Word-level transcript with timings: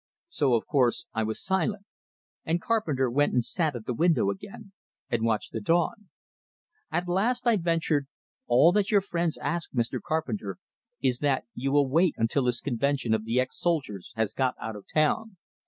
So, 0.29 0.55
of 0.55 0.65
course, 0.65 1.05
I 1.13 1.21
was 1.21 1.43
silent; 1.45 1.85
and 2.43 2.59
Carpenter 2.59 3.07
went 3.07 3.33
and 3.33 3.45
sat 3.45 3.75
at 3.75 3.85
the 3.85 3.93
window 3.93 4.31
again, 4.31 4.71
and 5.11 5.21
watched 5.23 5.51
the 5.51 5.61
dawn. 5.61 6.09
At 6.89 7.07
last 7.07 7.45
I 7.45 7.55
ventured: 7.57 8.07
"All 8.47 8.71
that 8.71 8.89
your 8.89 9.01
friends 9.01 9.37
ask, 9.37 9.71
Mr. 9.73 10.01
Carpenter, 10.01 10.57
is 11.03 11.19
that 11.19 11.45
you 11.53 11.71
will 11.71 11.87
wait 11.87 12.15
until 12.17 12.45
this 12.45 12.61
convention 12.61 13.13
of 13.13 13.25
the 13.25 13.39
ex 13.39 13.59
soldiers 13.59 14.11
has 14.15 14.33
got 14.33 14.55
out 14.59 14.75
of 14.75 14.87
town. 14.91 15.37